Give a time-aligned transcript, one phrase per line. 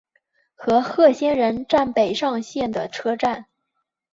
[0.55, 3.45] 和贺仙人站北上线的车站。